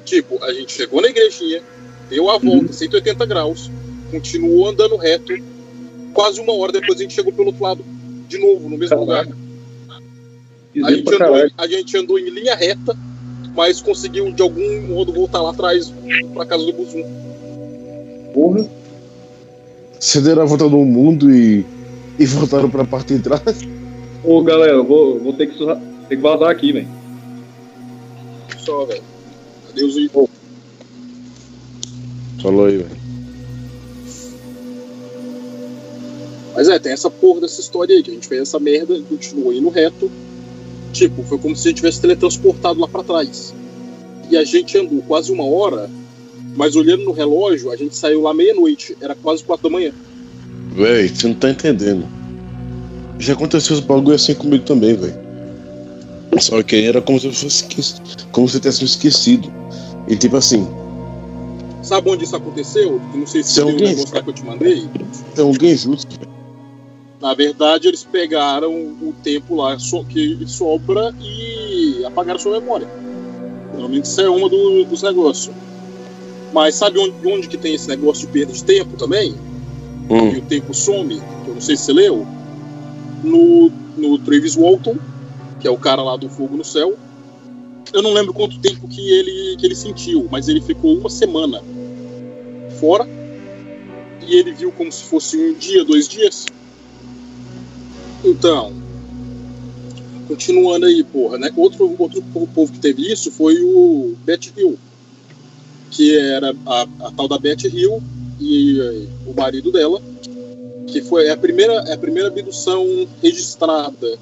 [0.09, 1.61] Tipo, a gente chegou na igrejinha,
[2.09, 3.69] deu a volta, 180 graus,
[4.09, 5.31] continuou andando reto.
[6.15, 7.85] Quase uma hora depois a gente chegou pelo outro lado.
[8.27, 9.27] De novo, no mesmo lugar.
[10.83, 12.97] A Esquisito gente, andou, a gente andou em linha reta,
[13.55, 15.93] mas conseguiu de algum modo voltar lá atrás
[16.33, 17.03] pra casa do Buzum.
[18.33, 18.67] Porra.
[19.99, 21.63] Você deram a volta no mundo e,
[22.17, 23.59] e voltaram pra parte de trás.
[24.23, 26.87] Ô, galera, eu vou, vou ter, que, ter que vazar aqui, velho.
[28.57, 29.08] Só, velho.
[29.79, 30.09] Adeus e
[32.41, 32.99] Falou aí, velho.
[36.55, 39.01] Mas é, tem essa porra dessa história aí, que a gente fez essa merda e
[39.01, 40.11] continuou indo reto.
[40.91, 43.53] Tipo, foi como se a gente tivesse teletransportado lá pra trás.
[44.29, 45.89] E a gente andou quase uma hora,
[46.55, 49.93] mas olhando no relógio, a gente saiu lá meia-noite, era quase quatro da manhã.
[50.73, 52.05] Véi, você não tá entendendo.
[53.17, 55.28] Já aconteceu esse bagulho assim comigo também, velho.
[56.39, 58.01] Só que era como se eu fosse esquecido.
[58.31, 59.51] Como se eu tivesse esquecido.
[60.07, 60.67] E tipo assim,
[61.81, 63.01] Sabe onde isso aconteceu?
[63.13, 64.87] Eu Não sei se Se alguém- negócio lá que eu te mandei.
[65.33, 66.19] tem alguém justo.
[67.21, 69.75] Na verdade, eles pegaram o tempo lá
[70.07, 72.87] que sobra e apagaram sua memória.
[73.73, 75.53] Pelo menos isso é uma do- dos negócios.
[76.53, 79.33] Mas sabe onde, onde que tem esse negócio de perda de tempo também?
[80.09, 80.29] Hum.
[80.33, 82.25] E o tempo some, que eu não sei se você leu.
[83.23, 84.95] No, no Travis Walton,
[85.59, 86.97] que é o cara lá do Fogo no Céu.
[87.91, 91.61] Eu não lembro quanto tempo que ele, que ele sentiu, mas ele ficou uma semana
[92.79, 93.07] fora.
[94.27, 96.45] E ele viu como se fosse um dia, dois dias.
[98.23, 98.73] Então,
[100.27, 101.51] continuando aí, porra, né?
[101.55, 104.77] Outro, outro povo que teve isso foi o Beth Hill,
[105.89, 108.01] que era a, a tal da Beth Hill
[108.39, 109.99] e eh, o marido dela,
[110.85, 114.19] que foi é a primeira, é a primeira abdução registrada.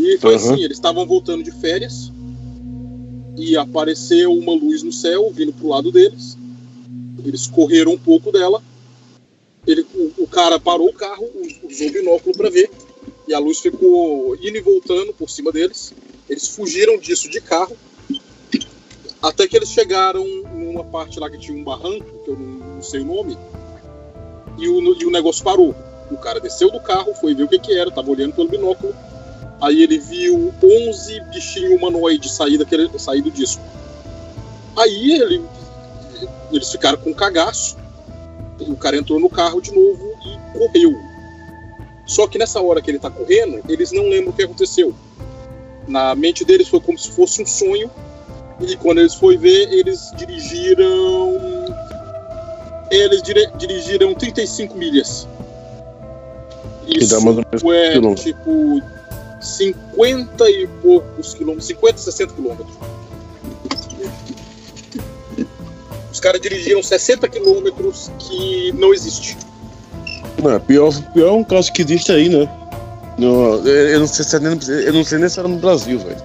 [0.00, 0.52] E foi Aham.
[0.54, 2.10] assim, eles estavam voltando de férias
[3.36, 6.38] e apareceu uma luz no céu vindo pro lado deles.
[7.22, 8.62] Eles correram um pouco dela.
[9.66, 12.70] Ele, o, o cara parou o carro, us- usou o binóculo para ver
[13.28, 15.92] e a luz ficou indo e voltando por cima deles.
[16.28, 17.76] Eles fugiram disso de carro
[19.20, 22.82] até que eles chegaram numa parte lá que tinha um barranco, que eu não, não
[22.82, 23.36] sei o nome,
[24.58, 25.74] e o, e o negócio parou.
[26.10, 28.94] O cara desceu do carro, foi ver o que, que era, tava olhando pelo binóculo.
[29.60, 33.62] Aí ele viu 11 bichinhos humanoides sair daquele, sair do disco.
[34.76, 35.44] Aí ele,
[36.50, 37.76] eles ficaram com um cagaço.
[38.60, 40.94] O cara entrou no carro de novo e correu.
[42.06, 44.94] Só que nessa hora que ele tá correndo, eles não lembram o que aconteceu.
[45.86, 47.90] Na mente deles foi como se fosse um sonho.
[48.60, 51.38] E quando eles foram ver, eles dirigiram.
[52.90, 55.26] Eles dire- dirigiram 35 milhas.
[56.86, 58.82] Que dá mais ou menos é tipo
[59.40, 62.74] 50 e poucos quilômetros, 50, 60 quilômetros.
[66.12, 69.36] Os caras dirigiram 60 quilômetros que não existe.
[70.42, 72.48] Não, pior, pior é um caso que existe aí, né?
[73.18, 76.22] No, eu, não sei se é eu não sei nem se era no Brasil, velho.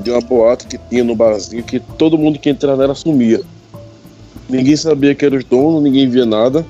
[0.00, 3.40] De uma boate que tinha no barzinho que todo mundo que entrava nela sumia.
[4.48, 6.64] Ninguém sabia que era os donos, ninguém via nada.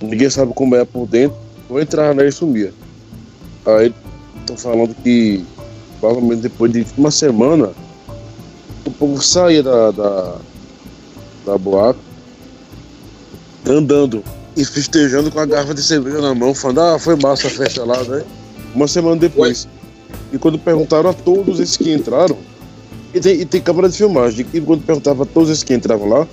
[0.00, 1.36] Ninguém sabe como é por dentro.
[1.68, 2.72] Ou entrava nela e sumia.
[3.64, 3.92] Aí
[4.52, 5.44] estão falando que
[6.00, 7.72] provavelmente depois de uma semana
[8.84, 10.36] o povo saía da, da,
[11.44, 11.98] da boate
[13.66, 14.22] andando
[14.56, 17.84] e festejando com a garrafa de cerveja na mão, falando, ah, foi massa a festa
[17.84, 18.24] lá, né?
[18.74, 19.68] Uma semana depois.
[20.32, 22.38] E quando perguntaram a todos esses que entraram,
[23.12, 26.08] e tem, e tem câmera de filmagem, e quando perguntava a todos esses que entravam
[26.08, 26.28] lá,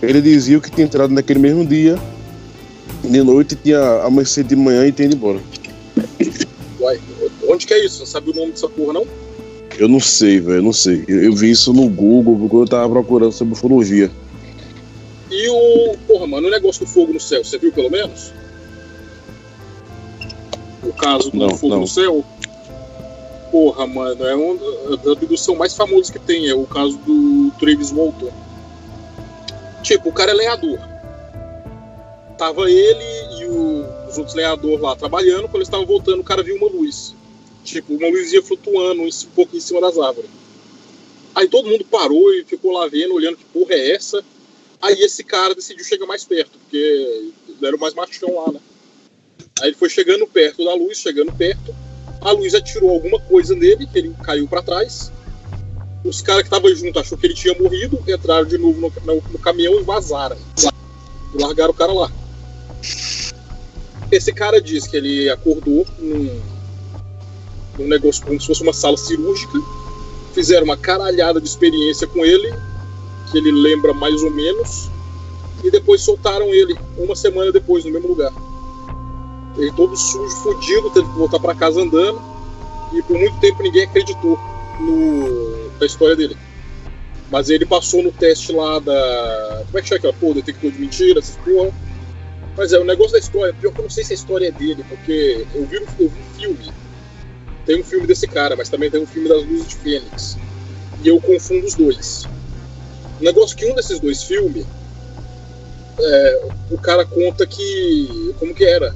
[0.00, 1.98] ele dizia que tinha entrado naquele mesmo dia,
[3.02, 5.40] de noite tinha amanhecido de manhã e tinha ido embora.
[6.80, 7.00] Uai,
[7.48, 8.00] onde que é isso?
[8.00, 9.06] Não sabe o nome dessa porra, não?
[9.78, 11.04] Eu não sei, velho, não sei.
[11.08, 14.10] Eu, eu vi isso no Google, porque eu tava procurando sobre ufologia.
[15.30, 15.96] E o.
[16.06, 18.32] Porra, mano, o negócio do fogo no céu, você viu pelo menos?
[20.82, 21.80] O caso do Não, fogo não.
[21.82, 22.24] no céu?
[23.50, 27.90] Porra, mano, é uma da abdução mais famosa que tem, é o caso do Travis
[27.90, 28.30] Walton.
[29.82, 30.78] Tipo, o cara é lenhador.
[32.38, 33.04] Tava ele
[33.40, 36.68] e o- os outros lenhadores lá trabalhando, quando eles estavam voltando, o cara viu uma
[36.68, 37.14] luz.
[37.64, 40.30] Tipo, uma luzinha flutuando um pouco em cima das árvores.
[41.34, 44.22] Aí todo mundo parou e ficou lá vendo, olhando que porra é essa.
[44.80, 47.30] Aí esse cara decidiu chegar mais perto, porque
[47.62, 48.60] era o mais machão lá, né?
[49.60, 51.74] Aí ele foi chegando perto da luz, chegando perto.
[52.20, 55.10] A luz atirou alguma coisa nele, que ele caiu pra trás.
[56.04, 59.22] Os caras que estavam junto achou que ele tinha morrido, entraram de novo no, no-
[59.30, 60.36] no caminhão e vazaram.
[61.34, 62.12] Largaram o cara lá.
[64.10, 66.42] Esse cara diz que ele acordou num,
[67.78, 69.58] num negócio como se fosse uma sala cirúrgica.
[70.32, 72.52] Fizeram uma caralhada de experiência com ele,
[73.30, 74.90] que ele lembra mais ou menos,
[75.62, 78.32] e depois soltaram ele uma semana depois no mesmo lugar.
[79.56, 82.20] Ele todo sujo, fudido, teve que voltar para casa andando,
[82.92, 84.38] e por muito tempo ninguém acreditou
[84.80, 86.36] no, na história dele.
[87.30, 89.62] Mas ele passou no teste lá da.
[89.66, 90.34] Como é que chama aquela porra?
[90.34, 91.72] Detector de mentira, essas porra.
[92.56, 94.50] Mas é, o negócio da história, pior que eu não sei se a história é
[94.50, 96.81] dele, porque eu vi, eu vi um filme.
[97.64, 100.36] Tem um filme desse cara, mas também tem um filme das Luzes de Fênix.
[101.02, 102.24] E eu confundo os dois.
[103.20, 104.66] O negócio que um desses dois filmes,
[105.98, 108.34] é, o cara conta que.
[108.38, 108.94] como que era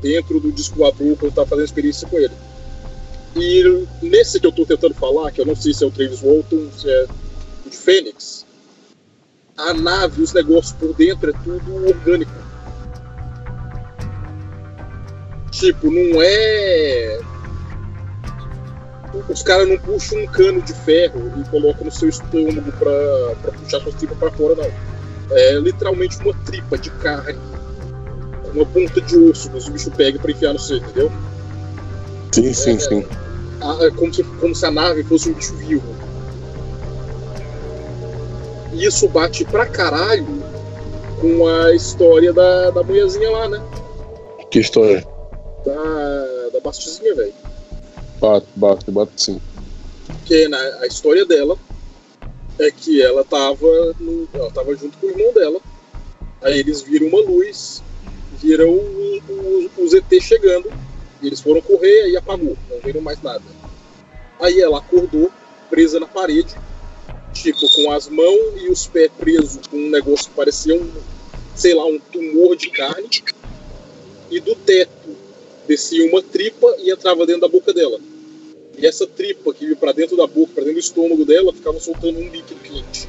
[0.00, 2.34] dentro do disco voador quando eu tava fazendo experiência com ele.
[3.34, 6.20] E nesse que eu tô tentando falar, que eu não sei se é o Travis
[6.20, 7.06] Walton, se é
[7.64, 8.44] o de Fênix,
[9.56, 12.32] a nave, os negócios por dentro é tudo orgânico.
[15.50, 17.20] Tipo, não é.
[19.28, 23.52] Os caras não puxam um cano de ferro e colocam no seu estômago pra, pra
[23.52, 24.70] puxar suas tripas pra fora, não.
[25.36, 27.38] É literalmente uma tripa de carne
[28.54, 31.10] uma ponta de osso que os bichos pegam pra enfiar no seu, entendeu?
[32.32, 33.06] Sim, sim, sim.
[33.60, 35.82] Ah, é como, se, como se a nave fosse um bicho vivo.
[38.72, 40.42] E isso bate pra caralho
[41.20, 43.62] com a história da, da mulherzinha lá, né?
[44.50, 45.06] Que história?
[45.64, 47.34] Da, da Bastizinha, velho.
[48.22, 49.40] Bate, bate, bate sim.
[50.06, 51.58] Porque na, a história dela
[52.56, 53.66] é que ela tava,
[53.98, 55.60] no, ela tava junto com o irmão dela.
[56.40, 57.82] Aí eles viram uma luz,
[58.40, 60.72] viram o, o, o ZT chegando.
[61.20, 63.42] E eles foram correr e apagou, não viram mais nada.
[64.38, 65.28] Aí ela acordou,
[65.68, 66.54] presa na parede,
[67.32, 70.92] tipo, com as mãos e os pés presos com um negócio que parecia um,
[71.56, 73.08] sei lá, um tumor de carne.
[74.30, 75.16] E do teto
[75.66, 77.98] descia uma tripa e entrava dentro da boca dela.
[78.76, 81.78] E essa tripa que ia para dentro da boca, para dentro do estômago dela, ficava
[81.78, 83.08] soltando um líquido quente.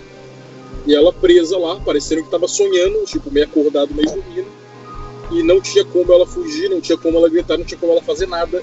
[0.86, 4.48] E ela presa lá, parecendo que estava sonhando, tipo, meio acordado, meio dormindo.
[5.32, 8.02] E não tinha como ela fugir, não tinha como ela gritar, não tinha como ela
[8.02, 8.62] fazer nada.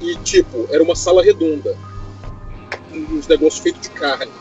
[0.00, 1.76] E, tipo, era uma sala redonda.
[2.92, 4.32] Uns negócios feitos de carne.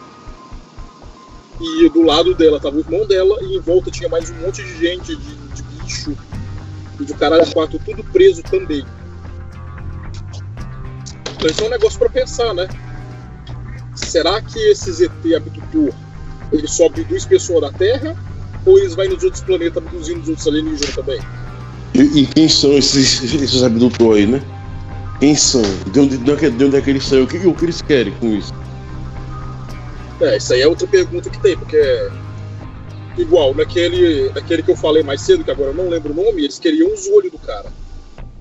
[1.61, 4.63] E do lado dela tava o irmão dela, e em volta tinha mais um monte
[4.63, 6.17] de gente, de, de bicho,
[6.99, 8.85] e de caralho quatro, tudo preso também.
[11.35, 12.67] Então isso é um negócio pra pensar, né?
[13.95, 15.93] Será que esse ZT abdutor
[16.51, 18.15] ele só abduz pessoa da Terra?
[18.65, 21.19] Ou eles vão nos outros planetas abduzindo os outros alienígenas também?
[21.93, 24.41] E, e quem são esses, esses abdutores aí, né?
[25.19, 25.61] Quem são?
[25.91, 27.23] De onde, de onde, de onde é que eles são?
[27.23, 28.53] O que, o que eles querem com isso?
[30.21, 32.09] É, isso aí é outra pergunta que tem, porque é
[33.17, 36.43] igual naquele, naquele que eu falei mais cedo, que agora eu não lembro o nome,
[36.43, 37.71] eles queriam os olhos do cara.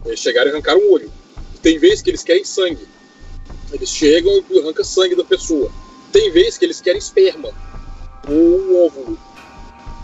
[0.06, 1.10] Eles chegaram e arrancaram o olho.
[1.64, 2.86] Tem vezes que eles querem sangue.
[3.72, 5.72] Eles chegam e arrancam sangue da pessoa.
[6.12, 7.48] Tem vezes que eles querem esperma
[8.28, 9.18] ou um óvulo.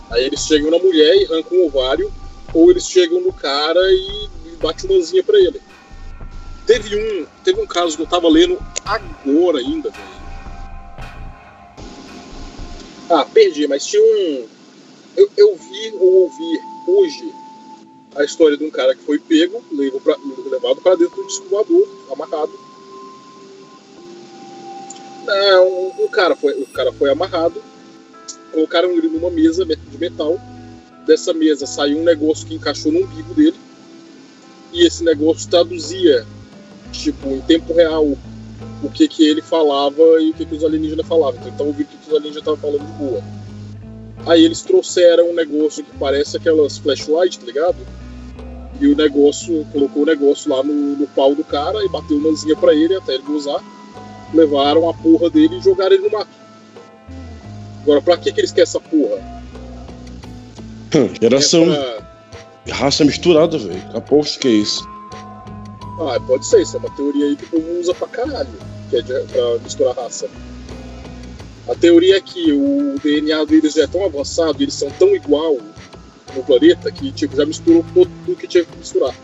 [0.09, 2.11] Aí eles chegam na mulher e arrancam um ovário,
[2.51, 4.27] ou eles chegam no cara e,
[4.59, 5.61] bate umazinha pra ele.
[6.65, 10.21] Teve um, teve um caso que eu tava lendo agora ainda, velho.
[13.07, 14.47] Ah, perdi, mas tinha um.
[15.15, 17.40] Eu, eu vi ou ouvi hoje
[18.15, 19.63] a história de um cara que foi pego,
[20.03, 20.15] pra,
[20.49, 22.51] levado para dentro do disco voador, amarrado.
[25.27, 27.61] É, um, um cara foi, o cara foi amarrado,
[28.51, 30.37] colocaram ele numa mesa de metal.
[31.05, 33.57] Dessa mesa saiu um negócio que encaixou no umbigo dele.
[34.73, 36.25] E esse negócio traduzia,
[36.91, 38.05] tipo, em tempo real,
[38.83, 41.39] o que que ele falava e o que que os alienígenas falavam.
[41.39, 43.40] Então, então ouvindo o que, que os alienígenas estavam falando de boa.
[44.25, 47.77] Aí eles trouxeram um negócio que parece aquelas flashlights, tá ligado?
[48.79, 52.55] E o negócio, colocou o negócio lá no, no pau do cara e bateu umazinha
[52.55, 53.61] pra ele até ele usar.
[54.33, 56.29] Levaram a porra dele e jogaram ele no mato.
[57.83, 59.41] Agora, pra que, que eles querem essa porra?
[61.21, 61.63] Geração.
[61.71, 62.11] É pra-
[62.75, 63.83] Raça misturada, velho.
[63.93, 64.87] Aposto que é isso.
[65.99, 68.49] Ah, pode ser, isso é uma teoria aí que o povo usa pra caralho,
[68.89, 70.27] que é de, pra misturar raça.
[71.67, 75.57] A teoria é que o DNA deles é tão avançado, eles são tão igual
[76.35, 79.15] no planeta, que tipo, já misturou tudo que tinha que misturar.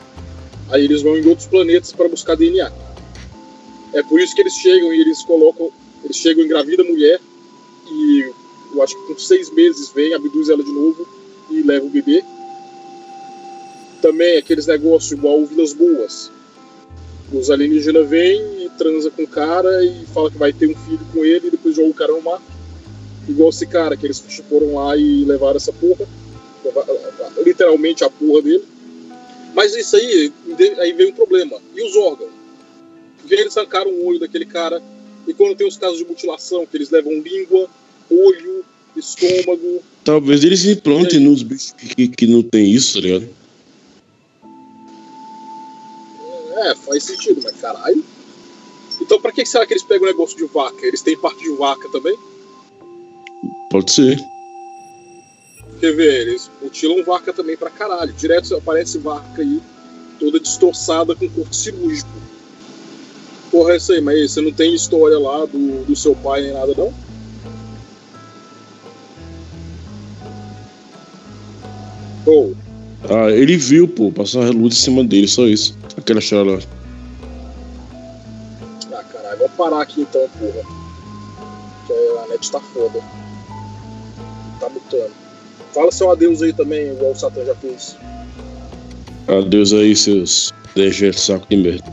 [0.70, 2.72] Aí eles vão em outros planetas para buscar DNA.
[3.94, 5.72] É por isso que eles chegam e eles colocam.
[6.04, 7.20] Eles chegam, engravida a mulher
[7.90, 8.32] e
[8.74, 11.08] eu acho que com seis meses vem, abduz ela de novo
[11.50, 12.24] e leva o bebê.
[14.02, 16.32] Também aqueles negócios igual o Vilas Boas.
[17.32, 21.06] Os alienígenas vêm e transa com o cara e fala que vai ter um filho
[21.14, 22.42] com ele e depois joga o cara no mar.
[23.28, 26.08] Igual esse cara, que eles foram lá e levaram essa porra.
[27.46, 28.64] Literalmente a porra dele.
[29.54, 30.32] Mas isso aí,
[30.80, 31.58] aí veio um problema.
[31.76, 32.30] E os órgãos?
[33.20, 34.82] Porque eles arrancaram o olho daquele cara.
[35.28, 37.68] E quando tem os casos de mutilação, que eles levam língua,
[38.10, 38.64] olho,
[38.96, 39.84] estômago.
[40.04, 43.30] Talvez eles implantem nos bichos que, que, que não tem isso, tá ligado?
[46.58, 48.04] É, faz sentido, mas caralho.
[49.00, 50.86] Então pra que será que eles pegam o negócio de vaca?
[50.86, 52.18] Eles têm parte de vaca também?
[53.70, 54.20] Pode ser.
[55.80, 58.12] Quer ver, eles mutilam vaca também pra caralho.
[58.14, 59.62] Direto aparece vaca aí,
[60.20, 62.10] toda destroçada com corte cirúrgico.
[63.52, 66.54] Porra, é isso aí, mas você não tem história lá do, do seu pai nem
[66.54, 66.94] nada, não?
[72.26, 72.56] Ou,
[73.10, 75.78] Ah, ele viu, pô, passar a luz em cima dele, só isso.
[76.08, 76.60] Aquela charla.
[78.94, 80.64] ah caralho, vamos parar aqui então, porra.
[81.86, 81.94] Que
[82.24, 83.02] a net tá foda.
[84.58, 85.12] Tá mutando.
[85.74, 87.98] Fala seu adeus aí também, igual o Satã já fez.
[89.28, 91.84] Adeus aí, seus dejetos saco de merda.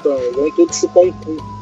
[0.00, 1.59] Então, vamos todos chupar um cu.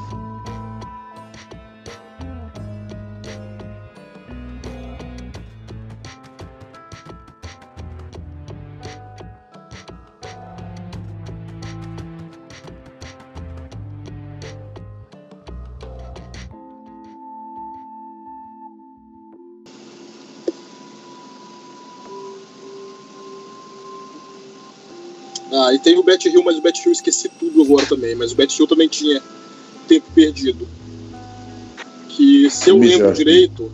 [25.79, 28.13] E tem o Bet Hill, mas o Bet Hill esqueci tudo agora também.
[28.17, 29.23] Mas o Bet Hill também tinha
[29.87, 30.67] tempo perdido.
[32.09, 32.99] Que se eu Mijar.
[32.99, 33.71] lembro direito,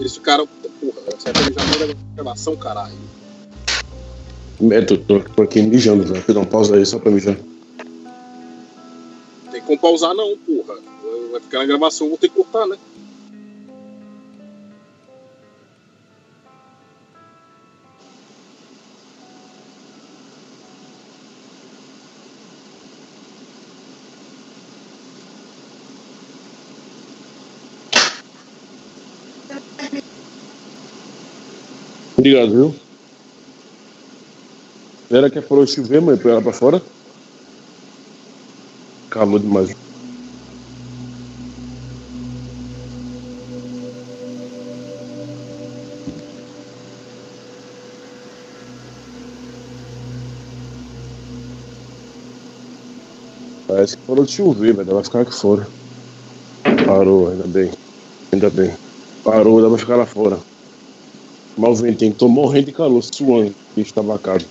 [0.00, 0.48] eles ficaram.
[0.48, 2.92] Porra, essa época já não gravação, caralho.
[4.68, 6.24] É, tô, tô, tô aqui mijando, velho.
[6.26, 7.36] Dá uma pausa aí só pra mijar.
[9.52, 10.74] Tem como pausar não, porra.
[11.30, 12.76] Vai ficar na gravação, vou ter que cortar, né?
[32.24, 32.74] Obrigado, viu?
[35.10, 36.80] Era que falou chover, mãe, põe ela pra fora.
[39.10, 39.70] Calor demais.
[53.68, 54.88] Parece que parou de chover, velho.
[54.88, 55.66] Ela vai ficar aqui fora.
[56.86, 57.70] Parou, ainda bem.
[58.32, 58.74] Ainda bem.
[59.22, 60.53] Parou, dá pra ficar lá fora.
[61.56, 64.44] Mal ventinho, tô morrendo de calor, suando, bicho tabacado.